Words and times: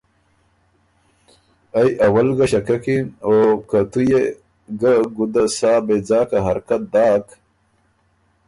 ائ 1.79 1.89
اوّل 2.05 2.29
ګۀ 2.37 2.45
ݭککِن 2.51 3.05
او 3.25 3.33
که 3.69 3.79
تُو 3.91 3.99
يې 4.09 4.21
ګه 4.79 4.93
ګُده 5.15 5.43
سا 5.57 5.71
بېځاکه 5.85 6.37
حرکت 6.45 6.81
داک 6.93 7.25